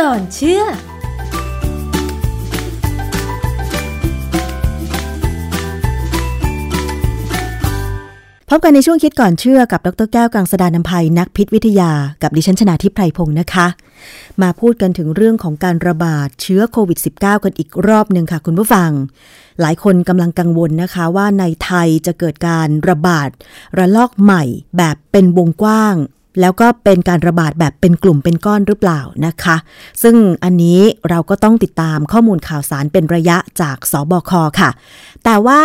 [0.00, 0.66] ก่อนเชื่อพ
[8.56, 13.66] บกันในช่วงคิดก่อนเชื่อกับ ดรแก้วกังสดานนภัยนักพิษวิทยา กับดิฉันชนาทิพไพรพงศ์นะคะ
[14.42, 18.90] มาพูดกันถึงเรื่องของการระบาดเชื้อโควิด -19 กันอีกรอบหนึ่งค่ะคุณผู้ฟัง
[19.60, 23.28] หลายคนกำลังกังวลนะคะว่าในไทยจะเกิดการระบาด
[23.78, 24.42] ระลอกใหม่
[24.76, 25.94] แบบเป็นวงกว้าง
[26.40, 29.56] แล้วก็เป็นการระบาดแบบเป็นกลุ่มเป็นก้อนหรือเปล่านะคะ
[30.02, 34.70] ซึ่งอันนี้เราก็ต้องติดตามข้อมูลข่าวสารเป็นระยะจากสบคค่ะ
[35.24, 35.60] แต่ว่า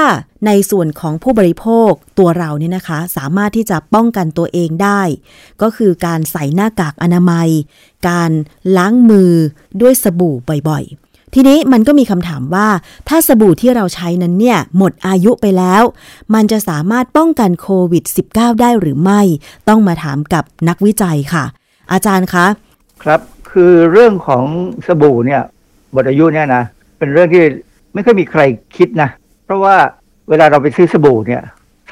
[0.46, 5.02] ในส่วนของผู้บริโภคตัวเราเนี่ยนะคะ สามารถที่จะป้องกันตัวเองได้
[5.62, 7.50] ก็คือการใส่หน้ากากอนามัย
[8.10, 8.32] การ
[8.78, 9.32] ล้างมือ
[9.82, 10.36] ด้วยสบู่
[10.70, 12.67] บ่อยๆ ทีนี้มันก็มีคำถามว่า
[13.09, 15.84] ถ้าสบู่ที่เราใช้นั้นเนี่ยหมดอายุไปแล้ว
[16.34, 18.03] มันจะสามารถป้องกันโควิด
[18.34, 19.22] -19 ได้หรือไม่
[19.70, 21.44] ต้องมาถามกับนักวิจัยค่ะ
[21.92, 22.45] อาจารย์คะ
[23.03, 24.44] ครับคือเรื่องของ
[24.88, 25.42] สบู่เนี่ย
[25.92, 26.64] หมดอายุเนี่ยนะ
[26.97, 27.44] เป็นเรื่องที่
[27.94, 28.41] ไม่ค่อยมีใคร
[28.78, 29.09] คิดนะ
[29.45, 29.75] เพราะว่า
[30.30, 31.44] เวลาเราไปซื้อสบู่เนี่ย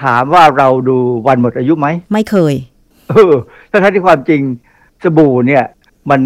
[0.03, 2.53] ถามว่าเราดูวันหมดอายุไหมไม่เคย
[3.09, 3.33] เออ
[3.72, 4.42] ถ้าที่ความจริง
[5.03, 5.64] สบู่เนี่ย
[6.09, 6.22] มัน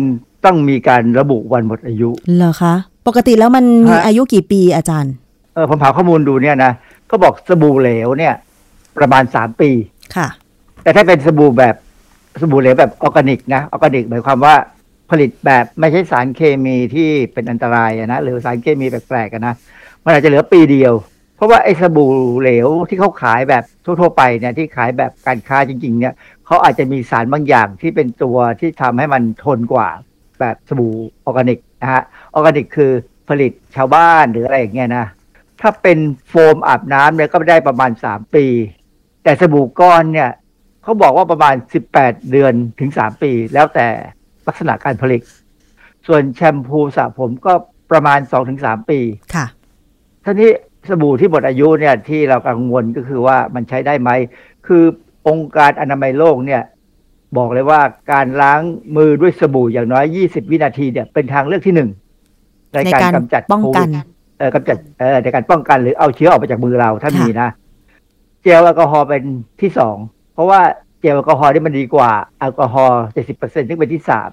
[0.45, 2.75] ต้องมีการระบุวันหมดอายุเหรอคะ
[3.07, 5.13] ปกติแล้วมันมีอายุกี่ปีอาจารย์
[5.53, 6.71] เออผมหาข้อมูลดูเนี่ยนะ
[7.09, 8.33] ก็บอกสบู่เหลวเนี่ย
[8.97, 9.69] ประมาณสามปี
[10.15, 10.27] ค่ะ
[10.83, 11.75] แต่ถ้าเป็นสบู่แบบ
[12.41, 14.55] สบู่เหลวแบบออร์แกนิกนะออร์แกนิกหมายความว่า
[15.09, 19.55] ผลิตแบบไม่ใช่สารเคมีที่เป็นอันตรายนะหรือสารเคมีแปลกๆนะ
[20.03, 20.93] มันอาจจะเหลือปีเดียว
[21.35, 22.09] เพราะว่าไอ้สบู่
[22.41, 26.13] เหลวที่เขาขายแบบทั่วๆไปเนี่ยที่ขายแบบการค้าจริง ๆ เนี่ย
[26.45, 29.89] เขาอาจจะมีสารบางอย่างที่เป็นตัวที่ทำให้มันทนกว่า
[30.39, 30.93] แบบสบู่
[31.25, 32.01] ออร์แกนิก นะฮะ
[32.33, 32.91] ออร์แกนิกคือ
[33.29, 35.05] ผลิตชาวบ้านหรืออะไรอย่างเงี้ยนะ
[35.61, 35.97] ถ้าเป็น
[36.29, 38.45] โฟมอาบน้ำเนี่ยก็ได้ประมาณสามปี
[39.23, 40.29] แต่สบู่ก้อนเนี่ย
[40.83, 43.87] เขาบอกว่าประมาณสิบแปดเดือนถึงสามปี แล้วแต่
[44.47, 45.21] ลักษณะการผลิต
[46.07, 47.53] ส่วนแชมพูสระผมก็
[47.91, 48.99] ประมาณสองถึงสามปี
[49.35, 49.45] ค่ะ
[50.23, 50.51] ท่านี้
[50.89, 54.09] สบู่ที่หมดอายุเนี่ยที่เรากังวลก็คือว่ามันใช้ได้ไหม
[54.67, 54.83] คือ
[55.27, 56.61] องค์การอนามัยโลกเนี่ย
[57.37, 57.81] บอกเลยว่า
[58.11, 58.61] การล้าง
[58.95, 61.89] มือด้วยสบู่อย่างน้อย 20 วินาทีเนี่ยเป็นทางเลือกที่หนึ่ง
[62.73, 63.87] ในการกำจัดป้องกัน
[64.39, 67.49] เออกำจัดเออในการป้องกันหรือเอาเชื้อออกไปจากมือเราถ้ามีนะ
[68.41, 69.23] เจลแอลกอฮอล์เป็น
[69.61, 69.97] ที่สอง
[70.33, 70.61] เพราะว่า
[70.99, 74.29] เจลแอลกอฮอล์ที่มันดีกว่าแอลกอฮอล์เจ็ดสิบเปอร์เซ็นต์ที่เป็นที่สาม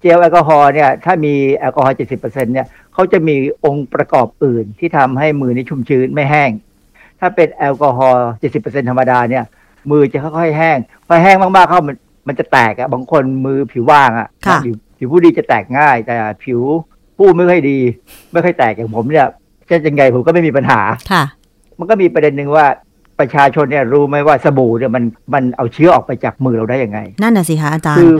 [0.00, 6.50] เจลแอลกอฮอล์เนี่ยถ้ามีแอลกอฮอล์เจ็ดสิบเปอร์เซ็นต์เนี่ยเขาจะมีองค์ประกอบอื่นที่ทำให้มือนี้ชุ่มชื้นไม่แห้ง
[7.20, 9.44] ถ้าเป็นแอลกอฮอล์เจ็ดสิบเปอร์เซ็นธรรมดาเนี่ย
[9.90, 11.96] มือจะค่อยๆแห้งพอแห้งมากๆเข้ามัน
[12.26, 14.28] มันจะแตกอะบางคนมือผิวว่างอะ
[14.64, 16.60] ผิวผิวผู้ดีจะแตกง่าย แต่ผิว
[17.16, 17.78] ผู้ไม่ค่อยดี
[18.32, 19.28] ไม่ค่อยแตกอย่างผมเนี่ย
[19.70, 20.80] จะยังไงผมก็ไม่มีปัญหา
[21.12, 21.24] ค่ะ
[21.78, 22.66] มันก็มีประเด็นหนึ่งว่า
[23.20, 25.04] ประชาชนเนี่ยรู้ไหมว่าสบู่เนี่ยมัน
[25.34, 28.12] มันเอาเชื้อออกไปจากมือเราได้ยังไง นั่นน่ะสิคะอาจารย์คือ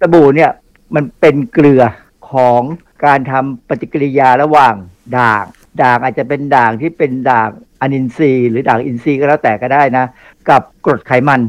[0.00, 0.50] สบู่เนี่ย
[0.94, 1.82] มันเป็นเกลือ
[2.30, 2.62] ของ
[3.04, 4.74] การทำปฏิกิริยาระหว่าง
[5.18, 5.44] ด่าง
[5.82, 7.48] ด่างอาจจะเป็นด่างที่เป็นด่าง
[7.80, 10.04] อนินทรีย์หรือด่างอินทรีย์ก็แล้วแต่ก็ได้นะ
[10.48, 11.40] กับกรดไขมัน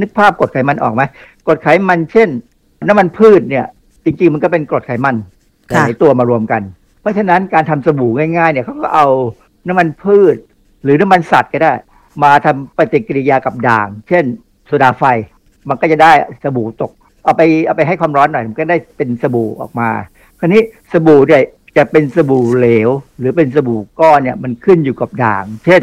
[0.00, 1.02] นึกภาพกรดไขมันออกไหม
[1.46, 2.28] กรดไขมันเช่น
[2.88, 3.66] น้ำมันพืชเนี่ย
[4.04, 5.16] จริงๆมันก็เป็นกรดไขมัน
[5.70, 6.62] หลายตัวมารวมกัน
[7.00, 9.06] เพราะฉะนั้นการทำสบู่ง่ายๆเนี่ยเขาก็เอา
[9.68, 10.36] น้ำมันพืช
[10.82, 11.72] หรือน้ำมันสัตว์ก็ได้
[12.22, 14.24] มาทำปฏิกิริยากับด่าง เช่น
[14.66, 15.02] โซดาไฟ
[15.68, 16.12] มันก็จะได้
[16.44, 16.92] สบู่ตก
[17.24, 19.88] เอาไปเอาไปให้ความร้อนหน่อยมันก็ได้เป็นสบู่ออกมา
[20.38, 21.42] คราวนี้สบู่เนี่ย
[21.76, 25.82] จะเป็นสบู่เหลว หรือเป็นสบู่ก้อนเนี่ยมันขึ้นอยู่กับด่าง เช่น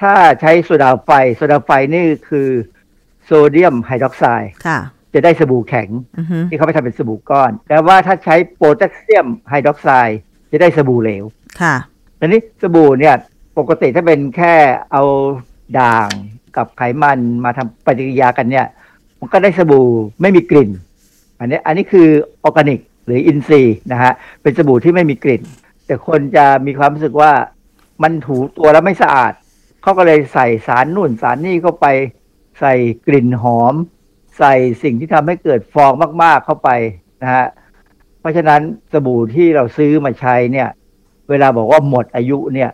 [0.00, 2.48] ถ้าใช้โซดาไฟโซดาไฟนี่คือ
[3.30, 4.52] โซเดียมไฮดรอกไซด์
[5.14, 5.88] จะได้สบู่แข็ง
[6.48, 10.18] ที่เขาไปทำเป็นสบู่ก้อน แต่ว่าถ้าใช้โพแทสเซียมไฮดรอกไซด์
[10.50, 11.24] จะได้สบู่เหลว
[11.60, 11.74] ค่ะ
[12.18, 13.14] ทีนี้สบู่เนี่ย
[13.58, 14.54] ปกติถ้าเป็นแค่
[14.92, 15.02] เอา
[15.78, 16.08] ด่าง
[16.56, 18.66] กับไขมันมาทำปฏิกิริยากันเนี่ย
[19.20, 19.86] มันก็ได้สบู่
[20.20, 20.70] ไม่มีกลิ่น
[21.38, 22.08] อันนี้อันนี้คือ
[22.44, 24.12] ออร์แกนิกหรืออินทรีย์นะฮะ
[24.42, 25.42] เป็นสบู่ที่ไม่มีกลิ่น
[25.86, 27.32] แต่คนจะมีความรู้สึกว่า
[28.02, 29.32] มันถูตัวแล้วไม่สะอาด
[29.82, 31.86] เขาก็เลยใส่สารนู่นสารนี่เข้าไป
[32.60, 32.74] ใส่
[33.06, 33.74] กลิ่นหอม
[34.38, 36.70] ใส่สิ่งที่ทำให้เกิดฟองมาก ๆเข้าไป
[37.22, 37.46] นะฮะ
[38.20, 38.60] เพราะฉะนั้น
[38.92, 40.68] สบู่ที่เราซื้อมาใช้เนี่ย
[41.30, 42.70] เวลาบอกว่าหมดอายุเนี่ย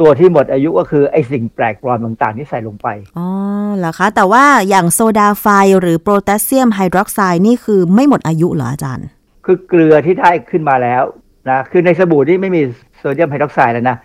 [0.00, 2.88] ตัวที่หมดอายุก็คือไอ้สิ่งแปลกปลอมต่างๆที่ใส่ลงไป
[3.18, 3.26] อ๋อ
[3.76, 5.46] เหรอคะ แต่ว่าอย่างโซดาไฟ
[5.80, 9.06] หรือโพแทสเซียมไฮดรอกไซด์นี่คือไม่หมดอายุเหรออาจารย์
[9.44, 11.02] คือเกลือที่ได้ขึ้นมาแล้ว
[11.50, 12.62] นะคือในสบู่ที่ไม่มี
[12.98, 13.96] โซเดียมไฮดรอกไซด์แล้วนะ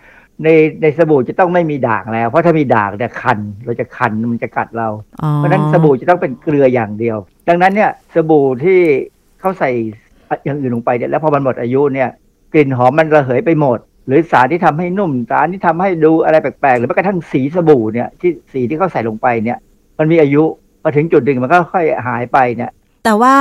[0.44, 0.48] ใน
[0.82, 4.88] ในสบู่จะต้องไม่มีด่างแล้ว เพราะถ้ามีด่างเนี่ยคันเราจะคันมันจะกัดเรา
[5.34, 7.16] เพราะนั้นสบู่จะต้องเป็นเกลืออย่างเดียว
[7.48, 8.80] ดังนั้นเนี่ยสบู่ที่
[9.40, 9.70] เขาใส่
[10.44, 12.08] อย่างอื่นลงไปเนี่ยแล้วพอมันหมดอายุเนี่ย
[12.52, 19.58] กลิ่นหอมมันระเหยไปหมด หรือสารที่ทำให้นุ่มสารที่ทำให้ดูอะไรแปลกๆ หรือแม้กระทั่งสีสบู่เนี่ยที่สีที่เขาใส่ลงไปเนี่ย
[19.98, 20.42] มันมีอายุ
[20.84, 22.70] มาถึงจุดหนึ่งมันก็ค่อยหายไปเนี่ย
[23.04, 23.36] แต่ว่า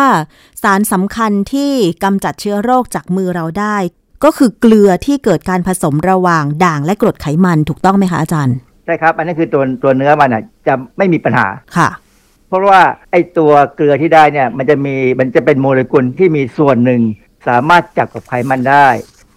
[0.63, 1.71] สารสำคัญที่
[2.03, 3.75] กำจัดเชื้อโรคจากมือเราได้
[4.24, 11.48] ก็คือเกลือที่เกิดการผสมระหว่างด่างและกรดไขมันถูกต้องไหมคะอาจารย์ ใช่ครับ อันนี้คือตัวตัวเนื้อมันอะจะไม่มีปัญหา
[11.78, 11.90] ค่ะ
[12.48, 12.82] เพราะว่า
[13.12, 17.02] ไอ้ตัวเกลือที่ได้เนี่ยมันจะมีมันจะเป็นโมเลกุลที่มีส่วนหนึ่ง
[17.48, 18.88] สามารถจับกับไขมันได้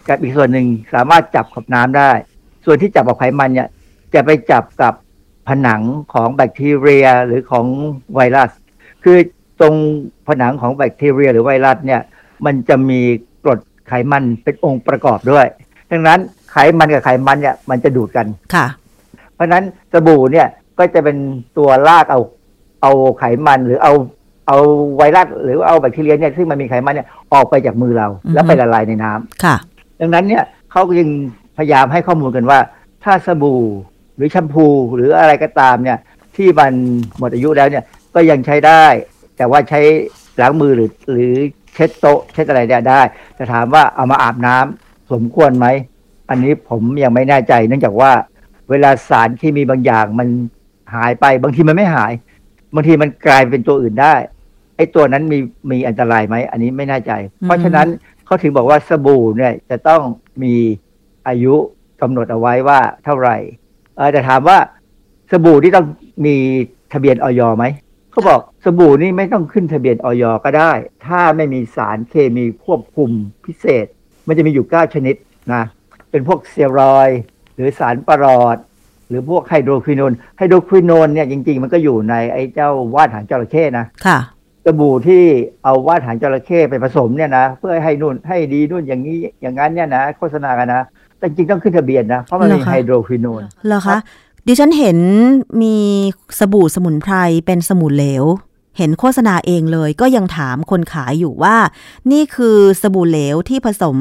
[0.09, 2.11] กับอีกส่วนหนึ่งสามารถจับกับน้ำได้
[2.65, 3.69] ส่วนที่จับกับไขมันเนี่ย
[4.15, 4.95] จะไปจับกับ
[5.49, 5.83] ผนัง
[6.13, 7.67] ของแบคทีเรียหรือของ
[8.15, 8.51] ไวรัส
[9.05, 9.19] คือ
[9.61, 9.75] ตรง
[10.29, 12.03] ผนังของแบคทีเรียหรือไวรัสเนี่ย
[12.45, 13.34] มันจะมีกรด
[13.89, 15.47] ไขมันเป็นองค์ประกอบด้วย
[15.91, 16.19] ดังนั้น
[16.53, 18.67] ไขมันกับไขมันเนี่ยมันจะดูดกันค่ะ
[19.35, 20.49] เพราะฉะนั้นสบู่เนี่ย
[20.79, 21.17] ก็จะเป็น
[21.59, 22.21] ตัวลากเอา
[22.83, 23.93] เอาไขมันหรือเอา
[24.49, 24.59] เอา
[24.97, 29.57] ไวรัสหรือเอาแบคทีเรียเนี่ยซึ่งมันมีไขมันเนี่ยออกไปจากมือเราอือฮึแล้วไปละลายในน้ำค่ะ
[30.01, 31.09] ดังนั้นเนี่ยเขาก็ยัง
[31.57, 32.59] พยายามให้ข้อมูลกันว่า
[33.05, 33.63] ถ้าสบู่
[34.17, 35.99] หรือแชมพูหรืออะไรก็ตามเนี่ย
[36.37, 36.73] ที่มัน
[37.19, 37.85] หมดอายุแล้วเนี่ย
[38.15, 38.85] ก็ยังใช้ได้
[39.37, 39.81] แต่ว่าใช้
[40.41, 41.33] ล้างมือหรือหรือ
[41.75, 43.01] เช็ดโต๊ะเช็ดอะไรเนี่ยได้
[43.35, 45.67] แต่ถามว่าเอามาอาบน้ำสมควรไหม
[46.31, 48.13] อันนี้ผมยังไม่แน่ใจ เนื่องจากว่า
[48.71, 50.29] เวลาสารเคมีบางอย่างมัน
[50.95, 52.13] หายไปบางทีมันไม่หาย
[52.75, 54.15] บางทีมันกลายเป็นตัวอื่นได้
[54.77, 55.39] ไอ้ตัวนั้นมี
[55.71, 57.13] มีอันตรายไหมอันนี้ไม่แน่ใจ
[57.43, 57.89] เพราะฉะนั้น
[58.27, 60.03] เขาถึงบอกว่าสบู่เนี่ยจะต้อง
[60.43, 60.55] มี
[61.29, 61.55] อายุ
[62.01, 63.37] กำหนดเอาไว้ว่าเท่าไหร่
[63.97, 64.59] เออแต่ถามว่า
[65.31, 65.87] สบู่ที่ต้อง
[66.27, 66.35] มี
[66.93, 67.65] ทะเบียนออยไหม
[68.15, 70.73] เขาบอกสบู่นี่ไม่ต้องขึ้นทะเบียนออยก็ได้
[71.07, 73.11] ถ้าไม่มีสารเคมีควบคุม
[73.45, 73.87] พิเศษ
[74.27, 75.15] มันจะมีอยู่เก้าชนิด
[75.53, 75.63] นะ
[76.11, 77.21] เป็นพวกสเซียรอยด์
[77.55, 78.57] หรือสารประหลอด
[79.09, 84.19] หรือพวกไฮโดรควินอนไฮโดรควินอนเนี่ยจริง ๆ มันก็อยู่ในไอ้เจ้าว่านหางจระเข้นะค่ะ
[84.65, 85.25] สบู่ที่
[85.65, 90.83] เอาว่านหางจระเข้ไปผสมเนี่ยนะเพื่อให้นู่นให้ดีนู่นอย่างนี้อย่างนั้นเนี่ยนะโฆษณากันนะ
[91.19, 94.01] แต่จริงๆต้องขึ้นทะเบียนนะ เพราะมันมีเหรอคะไฮโดรควินอนเหรอครัคะบ
[94.49, 94.99] ดิฉันเห็น
[95.63, 95.77] มี
[96.39, 97.15] สบู่สมุนไพร
[97.47, 98.25] เป็นสมุนเหลว
[98.79, 101.57] เห็นโฆษณาเองเลยก็ยังถามคนขายอยู่ว่า
[102.13, 103.97] นี่คือสบู่เหลวที่ผสม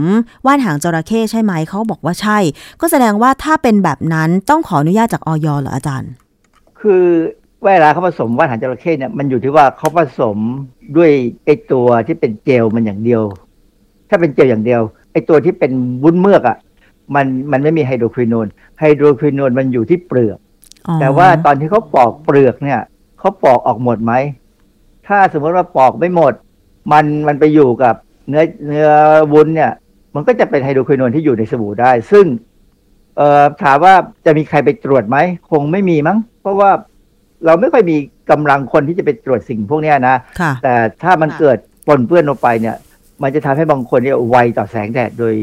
[0.45, 2.37] ว่านหางจระเข้ใช่ไหมเขาบอกว่าใช่
[2.81, 6.11] ก็แสดงว่าถ้าเป็นแบบนั้นต้องขออนุญาตจากออยเหรออาจารย์
[6.79, 7.05] คือ
[7.63, 10.37] เวลาเขาผสมว่านหางจระเข้เนี่ยมันอยู่ที่ว่าเขาผสม
[10.97, 11.11] ด้วย
[11.45, 13.23] ไอตัวที่เป็นเจลมันอย่างเดียว
[14.09, 14.81] ถ้าเป็นเจลอย่างเดียว
[15.11, 15.71] ไอตัวที่เป็น
[16.03, 16.57] วุ้นเมือกอะ่ะ
[17.15, 18.47] มันมันไม่มีไฮโดรควินอน
[18.79, 20.39] ไฮโดรควินอนมันอยู่ที่เปลือก
[20.87, 22.79] อ๋อแต่ว่าตอนที่เขาปอกเปลือกเนี่ย
[23.19, 24.13] เขาปอกออกหมดไหม
[25.07, 26.33] ถ้าสมมติว่าปอกไม่หมด
[26.91, 27.95] มันมันไปอยู่กับ
[28.29, 28.89] เนื้อเนื้อ
[29.33, 29.71] วุ้นเนี่ย
[30.15, 32.25] มันก็จะเป็นไฮโดรควินอนที่อยู่ในสบู่ได้ ซึ่ง
[33.17, 33.93] เอ่อถามว่า
[34.25, 35.17] จะมีใครไปตรวจไหม
[35.51, 36.71] คงไม่มีมั้ง เพราะว่า
[37.45, 37.97] เราไม่ค่อยมี
[38.31, 40.73] กำลังคนที่จะไปตรวจสิ่งพวกเนี้ยนะค่ะแต่
[41.03, 41.57] ถ้ามันค่ะเกิด
[41.87, 42.75] ปนเปื้อนลงไปเนี่ย
[43.23, 45.33] มันจะทำให้บางคนเนี่ยไวต่อแสงแดดโดย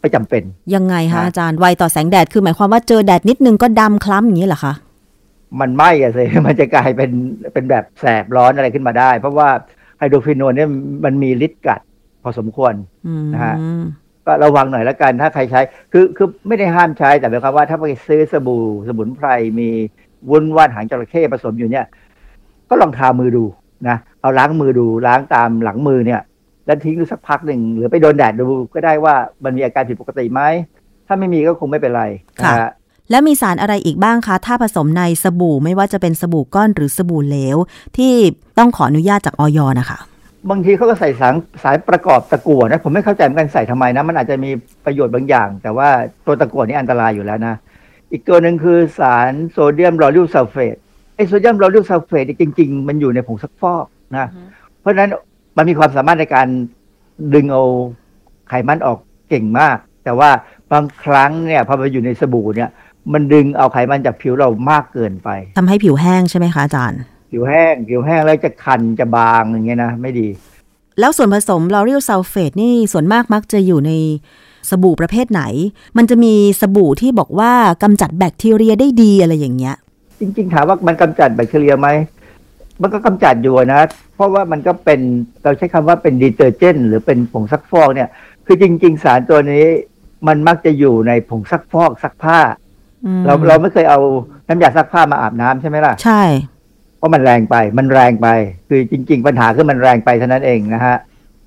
[0.00, 0.42] ไม่จำเป็น
[0.74, 4.74] ยังไงคะนะอาจารย์ไวต่อแสงแดดคือหมายความว่าเจอแดดนิดนึงก็ดำคล้ำอย่างนี้เหรอคะ
[5.60, 7.10] มันไหม้อะสิมันจะกลายเป็น
[7.52, 9.48] เป็นแบบแสบร้อนอะไรขึ้นมาได้ เพราะว่า
[9.98, 10.70] ไฮโดรควินอนเนี่ย
[11.04, 11.80] มันมีฤทธิ์กัด
[12.22, 12.74] พอสมควร
[13.06, 13.56] อืมนะฮะ
[14.26, 15.60] ก็ระวังหน่อยแล้วกันถ้าใครใช้
[15.92, 19.28] คือคือไม่ได้ห้ามใช้แต่หมายความว่าถ้าไปซื้อสบู่สมุนไพร
[19.60, 19.68] มี
[20.30, 21.86] วุ้นว่านหางจระเข้ผสมอยู่เนี่ย
[22.68, 23.44] ก็ลองทามือดู
[23.88, 26.20] นะเอาล้างมือดูล้างตามหลังมือเนี่ย
[26.70, 29.14] แล้วทิ้งดูสักพักหนึ่งหรือไปโดนแดดดูก็ได้ว่า
[29.44, 30.40] มันมีอาการผิดปกติไหม
[31.06, 32.04] ถ้าไม่มีก็คงไม่เป็นไร
[32.44, 32.70] นะฮะ
[33.10, 37.56] แล้วมีสารอะไรอีกบ้างคะ ถ้าผสมในสบู่ไม่ว่าจะเป็นสบู่ก้อนหรือสบู่เหลว
[37.96, 38.12] ที่
[38.58, 39.98] ต้องขออนุญาตจากออยนะคะ
[40.50, 44.50] บางทีเขาก็ใส่สารสารประกอบตะกั่วนะผมไม่เข้าใจเหมือนกันใส่ทำไมนะ มันอาจจะมี
[44.84, 45.88] ประโยชน์บางอย่าง แต่ว่า
[46.26, 47.54] ตัวตะกั่วนี่อันตรายอยู่แล้วนะ
[48.12, 50.76] อีกตัวหนึ่งคือสาร sodium lauryl sulfate
[51.16, 54.28] ไอ้ sodium lauryl sulfate จริง ๆ มันอยู่ในผงซักฟอกนะ
[54.80, 55.10] เพราะฉะนั้น
[55.56, 56.48] มันมีความสามารถในการ
[57.34, 57.62] ดึงเอา
[58.48, 60.30] ไขมันออกเก่งมาก แต่ว่า
[60.72, 62.70] บางครั้งเนี่ยพอไปอยู่ในสบู่เนี่ย
[63.12, 65.28] มันดึงเอาไขมันจากผิวเรามากเกินไป
[65.58, 70.28] ทำให้ผิวแห้งใช่ไหมคะอาจารย์ ผิวแห้ง ผิวแห้งแล้วจะคันจะบางอย่างเงี้ยนะไม่ดี
[71.00, 73.92] แล้วส่วนผสม lauryl sulfate นี่ส่วนมากมักจะอยู่ใน
[74.70, 75.42] สบู่ประเภทไหน
[75.96, 77.52] มันจะมีสบู่ที่บอกว่า
[77.82, 79.76] กำจัดแบคทีเรียได้ดีอะไรอย่างเงี้ย
[80.20, 81.88] จริง ๆ ถามว่ามันกำจัดแบคทีเรียไหม
[82.82, 83.82] มันก็กำจัดอยู่นะ
[84.14, 85.00] เพราะว่ามันก็เป็น
[85.42, 88.08] เราใช้คำว่าเป็น detergent หรือเป็นผงซักฟอกเนี่ย
[88.46, 89.66] คือจริง ๆ สารตัวนี้
[90.28, 92.38] มันมักจะอยู่ในผงซักฟอกซักผ้า
[93.04, 94.00] อืมเราเราไม่เคยเอา
[94.48, 96.22] น้ำยาซักผ้ามาอาบน้ำใช่ไหมล่ะ ใช่
[96.96, 98.28] เพราะมันแรงไป มันแรงไป
[98.68, 100.96] คือจริง ๆ ปัญหาคือมันแรงไปเท่านั้นเองนะฮะ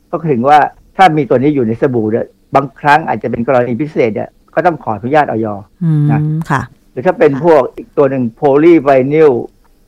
[0.09, 0.59] ก็ถึงว่า
[0.97, 2.25] ถ้ามีตัวนี้อยู่ในสบู่เนี่ย
[2.55, 5.47] บางครั้งอาจจะเป็นกรณีพิเศษเนี่ยก็ต้องขออนุญาตออย
[5.83, 6.61] อืมนะค่ะ
[6.91, 9.31] หรือถ้าเป็นค่ะพวกอีกตัวหนึ่งโพลีไวนิล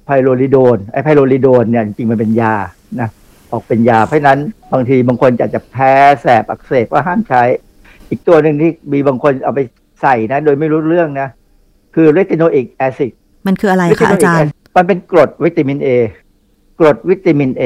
[0.06, 2.56] ไพโรลิโดนไอไพโรลิโดนเนี่ยจริงๆมันเป็นยา
[3.00, 3.10] นะ
[3.52, 4.40] ออกเป็นยาเพราะฉะนั้น
[4.74, 7.44] บางทีบางคนอาจจะแพ้แสบอักเสบก็ห้ามใช้
[8.10, 9.60] อีกตัวหนึ่งที่มีบางคนเอาไป
[10.02, 11.28] ใส่นะ โดยไม่รู้เรื่องนะ
[11.96, 13.12] คือ retinoic acid
[13.48, 15.90] มันคืออะไรคะอาจารย์ มันเป็นกรดวิตามินเอ
[16.80, 17.64] กรดวิตามินเอ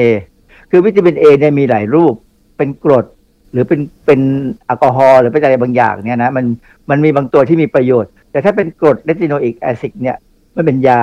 [0.70, 2.14] คือวิตามินเอเนี่ยมีหลายรูป
[2.56, 3.04] เป็นกรด
[3.52, 4.20] หรือเป็นเป็น
[4.64, 6.44] แอลกอฮอล์หรือเป็นอะไรบางอย่างเนี่ยนะมัน
[6.90, 10.16] มันมีบางตัวที่มีประโยชน์ แต่ถ้าเป็นกรด retinoic acid เนี่ย
[10.56, 11.00] มันเป็นยา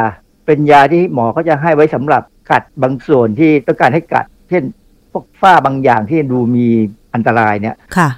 [0.47, 4.63] เป็นยาที่หมอเขาจะให้ไว้สำหรับกัดบางส่วนที่ต้องการให้กัด เช่น
[5.11, 6.67] พวกฝ้าบางอย่างที่ดูมี
[7.13, 8.09] อันตรายเนี่ยค่ะ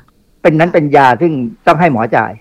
[0.42, 1.34] เป็นนั้นเป็นยาซึ่ง
[1.68, 2.32] ต้องให้หมอจ่าย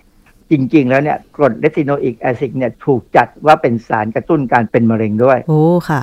[0.51, 6.01] จริง ๆ แล้วเนี่ยกรด retinoic acid เนี่ยถูกจัดว่าเป็นสารกระตุ้นการเป็นมะเร็งด้วย โอ้ค่ะ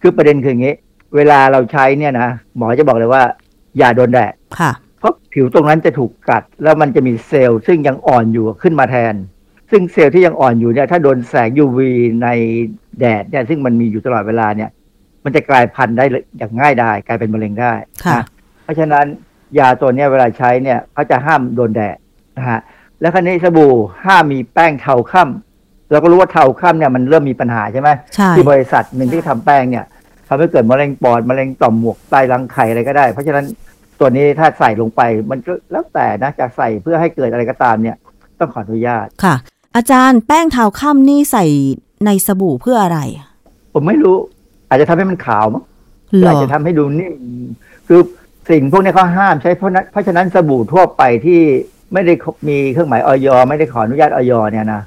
[0.00, 0.74] คือประเด็นคืออย่างนี้
[1.16, 3.22] เวลาเราใช้เนี่ยนะหมอจะบอกเลยว่า
[3.78, 9.14] อย่าโดนแดดค่ะ เพราะผิวตรงนั้นจะถูกกัด แล้วมันจะมีเซลล์ซึ่งยังอ่อนอยู่ขึ้นมาแทน
[9.70, 11.78] ซึ่งเซลล์ที่ยังอ่อนอยู่เนี่ยถ้าโดนแสง UV
[12.22, 12.28] ใน
[12.98, 14.70] แดดเนี่ยซึ่งมันมีอยู่ตลอดเวลาเนี่ย
[15.24, 16.04] มันจะกลายพันธุ์ได้
[16.38, 17.72] อย่างง่ายได้กลายเป็นมะเร็งได้
[18.04, 18.24] ค่ะนะ
[18.62, 19.04] เพราะฉะนั้น
[19.58, 21.96] ยาตัวเนี้ยเวลาใช้เนี่ยเขาจะห้ามโดนแดด
[22.36, 22.60] นะฮะ
[23.00, 23.72] แล้วคราวนี้สบู่
[24.06, 29.84] ห้ามมีแป้งเทาค่ำเราก็รู้ว่าเทาค่ำเนี่ยมันเริ่มมีปัญหาใช่ไหมใช่ที่บริษัทหนึ่งที่ทำแป้งเนี่ย
[30.28, 33.44] ทำให้เกิดมะเร็งปอดมะเร็งต่อมหมวกไตรังไข่อะไรก็ได้ เพราะฉะนั้น
[34.00, 35.00] ตัวนี้ถ้าใส่ลงไป
[35.30, 37.96] มันก็แล้วแต่นะจะใส่เพื่อให้เกิดอะไรก็ตามเนี่ย
[38.38, 39.34] ต้องขออนุญาตค่ะ
[39.76, 41.44] อาจารย์แป้งเท้าค่ำนี่ใส่
[42.06, 42.98] ในสบู่เพื่ออะไร
[43.72, 44.16] ผมไม่รู้
[44.68, 45.64] อาจจะทำให้มันขาวมั้ง
[46.18, 47.14] หรอาจอจะทำให้ดูนิ่ม
[47.88, 48.00] คือ
[48.50, 51.40] สิ่งพวกนี้เขาห้ามใช้เพราะนั้นเพราะฉะนั้นสบู่ทั่วไปที่
[51.92, 52.14] ไม่ได้
[52.48, 54.82] มีเครื่องหมายออยไม่ได้ขออนุญาตออยเนี่ยนะ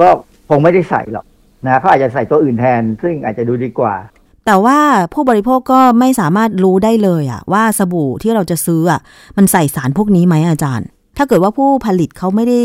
[0.00, 0.08] ก็
[0.48, 1.24] คงไม่ได้ใส่หรอก
[1.66, 3.94] นะเขาอาจจะใส่ตัวอื่นแทน ซึ่งอาจจะดูดีกว่า
[4.46, 4.78] แต่ว่า
[5.14, 9.00] ผู้บริโภคก็ไม่สามารถรู้ได้เลยอะว่าสบู่ที่เราจะซื้ออะ
[9.36, 12.60] มันใส่สารพวกนี้ไหมอาจารย์ ถ้าเกิดว่าผู้ผลิตเขาไม่ได้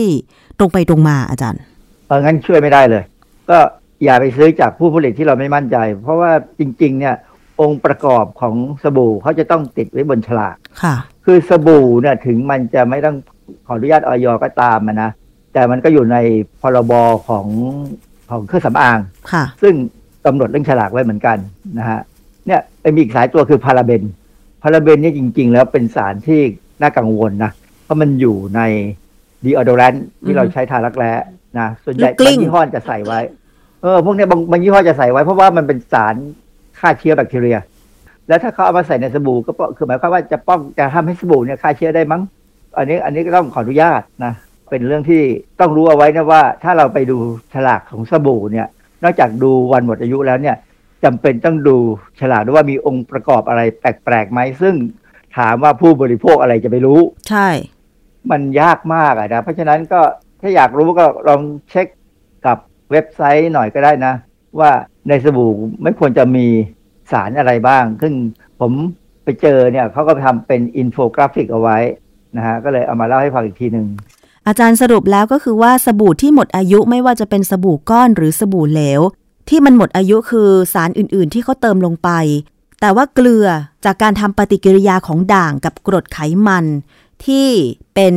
[0.60, 1.62] ตรงไปตรงมาอาจารย์
[2.08, 3.04] เอองั้นช่วยไม่ได้เลย
[3.50, 3.58] ก็
[4.04, 7.16] อย่าไปซื้อจากผู้ผลิตที่เราไม่มั่นใจ เพราะว่าจริง ๆ เนี่ย
[7.62, 13.16] องค์ประกอบของสบู่เขาจะต้องติดไว้บนฉลากค่ะ คือสบู่เนี่ยถึงมันจะไม่ต้อง
[13.68, 15.12] ขออนุญาตออยก็ตามอะนะ
[15.54, 16.18] แต่มันก็อยู่ใน
[16.62, 16.94] พรบ
[17.28, 17.46] ของ
[18.30, 19.00] ของเครื่องสำอาง
[19.32, 19.74] ค่ะ ซึ่ง
[20.26, 21.38] กำหนดเรื่องฉลากไว้เหมือนกัน
[21.80, 22.00] นะฮะ
[22.48, 22.62] เนี่ย
[22.96, 24.04] มีอีกสายตัวคือพาราเบน
[24.64, 26.42] พาราเบนเนี่ยจริง ๆ แล้วเป็นสารที่
[26.82, 27.52] น่ากังวลนะ
[27.86, 28.62] เพราะมันอยู่ใน
[29.46, 31.12] ดีออโดแรนที่เราใช้ทารักแร้
[31.60, 33.20] นะส่วนใหญ่ลูกกลิ้บางงยี่ห้อจะใส่ไว้
[33.82, 36.16] เออ พวกเนี้ยบางบางยี่ห้อจะใส่ไว้ เพราะว่ามันเป็นสาร
[36.80, 37.58] ฆ่าเชื้อแบคทีเรีย
[38.28, 42.22] แล้วถ้าเขาเอามาใส่ในสบู่ก็ป้องคือหมายความว่าจะป้องจะทำให้สบู่เนี่ยฆ่าเชื้อได้มั้ง
[42.78, 44.34] อันนี้อันนี้ก็ต้องขออนุญาตนะ
[44.70, 45.22] เป็นเรื่องที่
[45.60, 47.18] ต้องรู้เอาไว้นะว่า ถ้าเราไปดู
[47.54, 48.68] ฉลากของสบู่เนี่ย
[49.04, 50.56] นอกจากดูวันหมดอายุแล้วเนี่ย
[51.04, 51.78] จำเป็นต้องดู
[52.20, 54.76] ฉลากด้วยว่ามีองค์ประกอบอะไรแปลกๆไหมซึ่ง
[55.38, 57.00] ถามว่าผู้บริโภคอะไรจะไปรู้
[57.30, 57.50] ใช่
[58.32, 60.02] มันยากมากอะนะ เพราะฉะนั้นก็
[60.42, 61.88] ถ้าอยากรู้ก็ลองเช็ค
[62.46, 62.58] กับ
[62.92, 64.14] เว็บไซต์หน่อยก็ได้นะ
[64.60, 64.72] ว่า
[65.10, 65.52] ในสบู่
[65.84, 66.46] ไม่ควรจะมี
[67.12, 68.14] สารอะไรบ้าง ซึ่ง
[68.60, 68.72] ผม
[69.24, 71.78] ไปเจอเนี่ยเขาก็ทำเป็นอินโฟกราฟิกเอาไว้
[72.38, 73.88] นะฮะก็เลยเอามาเล่าให้ฟังอีกทีหนึ่ง
[74.48, 79.02] อาจารย์สรุปแล้วก็คือว่าสบู่ที่หมดอายุไม่ว่าจะเป็นสบู่ก้อนหรือสบู่เหลว
[79.50, 82.10] ที่มันหมดอายุคือสารอื่น ๆ ที่เขาเติมลงไป
[82.82, 83.48] แต่ว่าเกลือ
[83.86, 86.66] จากการทำปฏิกิริยาของด่างกับกรดไขมัน
[87.26, 87.48] ที่
[87.96, 88.16] เป็น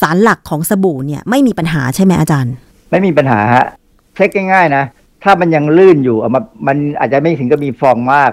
[0.00, 2.54] สารหลักของสบู่เนี่ยไม่มีปัญหาใช่ไหมอาจารย์
[2.90, 3.66] ไม่มีปัญหาฮะ
[4.14, 4.84] เช็คง่ายๆนะ
[5.24, 8.32] ถ้ามันยังลื่นอยู่เอามามันอาจจะไม่ถึงกับมีฟองมาก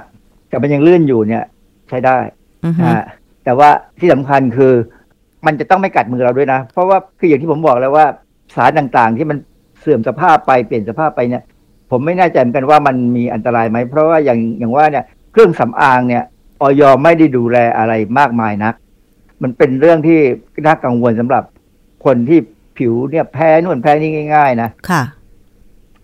[0.50, 1.43] แต่มันยังลื่นอยู่เนี่ย
[1.89, 2.17] ใช้ได้
[2.65, 3.03] อือฮึนะฮะ
[3.43, 4.74] แต่ว่าที่สำคัญคือ
[5.46, 8.05] มันจะต้องไม่กัดมือเราด้วยนะ เพราะว่าคืออย่างที่ผมบอกแล้วว่า
[8.55, 9.38] สารต่างๆที่มัน
[9.79, 11.43] เสื่อมสภาพไปเปลี่ยนสภาพไปเนี่ย
[11.91, 16.24] ผมไม่แน่ใจเหมือนกันว่ามันมีอันตรายไหมเพราะว่าอย่างอย่างว่าเนี่ยเครื่องสำอางเนี่ย
[16.62, 18.74] ออยไม่ได้ดูแลอะไรมากมายนัก
[19.44, 20.20] มันเป็นเรื่องที่
[20.66, 21.44] น่ากังวลสำหรับ
[22.06, 22.40] คนที่
[22.78, 25.04] ผิวเนี่ยแพ้นู่นแพ้นี่ง่าย ๆ นะค่ะ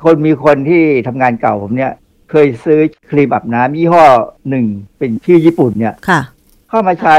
[0.04, 1.92] คนมีคนที่ทำงานเก่าผมเนี่ย
[2.32, 2.80] เคยซื้อ
[3.10, 4.04] ครีมอาบน้ำยี่ห้อ
[4.50, 4.66] หนึ่ง
[4.98, 6.22] เป็นชื่อญี่ปุ่นเนี่ยค่ะ
[6.70, 7.16] เข้ามาใช้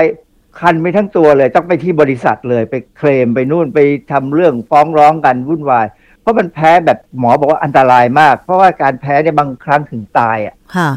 [0.60, 3.78] คันไปทั้งตัวเลย ต้องไปที่บริษัทเลยไปเคลมไปนู่นไป
[4.12, 5.86] ทำเรื่องฟ้องร้องกันวุ่นวาย
[6.20, 10.90] เพราะมันแพ้แบบหมอบอกว่าอันตรายมาก เพราะว่าการแพ้เนี่ยบางครั้งถึงตายอะค่ะ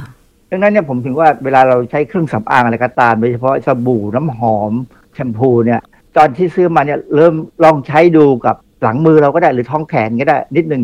[0.50, 4.74] ดังนั้นเนี่ยผมถึงว่าเวลาเราใช้เครื่องสำอางอะไรก็ตามโดยเฉพาะสบู่น้ำหอม
[5.14, 5.82] แชมพูเนี่ย
[6.18, 10.84] ตอนที่ซื้อมาเนี่ยเริ่มลองใช้ดูกับหลังมือเราก็ได้หรือท้องแขนก็ได้ นิดนึง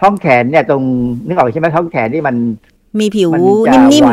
[0.00, 0.82] ท้องแขนเนี่ยตรง
[1.26, 2.36] นึกออกใช่ไหมท้องแขนที่มัน
[3.00, 4.10] มีผิวมันจะนิ่มไว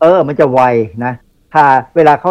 [0.00, 0.60] เออ มันจะไว
[1.04, 1.12] นะ
[1.54, 1.64] ทา
[1.96, 2.30] เวลาเขา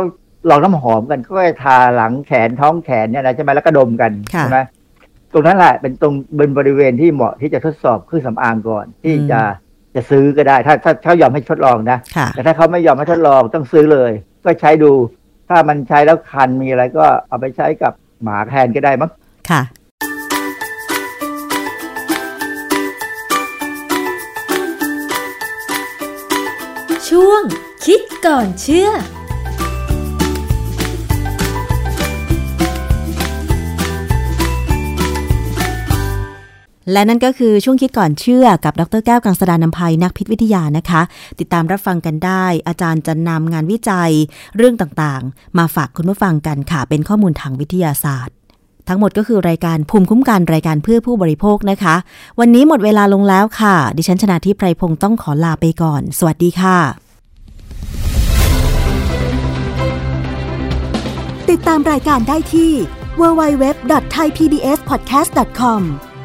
[0.50, 4.60] ลองน้ำหอมกันก็จะทาหลังแขนท้องแขนเนี่ยนะใช่ไหมแล้วก็ดมกันค่ะใช่ไหม
[5.34, 9.40] ตรงนั้นแหละเป็นตรงเป็นบริเวณที่เหมาะที่จะทดสอบเครื่องสำอางก่อน ที่จะ
[9.96, 14.12] จะซื้อก็ได้ ถ้าถ้าเขายอมให้ทดลองนะๆค่ะแต่ถ้าเขาไม่ยอมให้ทดลองต้องซื้อเลย
[14.46, 14.92] ก็ใช้ดู
[15.54, 17.94] ถ้ามันใช้แล้วคันมีอะไรก็เอาไปใช้กับ
[18.24, 19.12] หมาแทนก็ได้มั้ง
[19.50, 19.62] ค่ะ
[27.10, 27.42] ช่วง
[27.86, 28.90] คิดก่อนเชื่อ
[36.92, 41.02] และนั่นก็คือช่วงคิดก่อนเชื่อกับดรแก้วกังสดานนภัยนักพิษวิทยานะคะ
[41.40, 44.12] ติดตามรับฟังกันได้ อาจารย์จะนำงานวิจัย
[44.58, 48.36] เรื่องต่างๆ มาฝากคุณผู้ฟังกันค่ะ เป็นข้อมูลทางวิทยาศาสตร์
[48.88, 51.96] ทั้งหมดก็คือรายการภูมิคุ้มกันรายการเพื่อผู้บริโภคนะคะ
[52.40, 56.78] วันนี้หมดเวลาลงแล้วค่ะ ดิฉันชนะทิพไพรพงศ์ต้องขอลาไปก่อน สวัสดีค่ะ
[61.50, 62.72] ติดตามรายการได้ที่
[63.20, 66.11] www.thaipbspodcast.com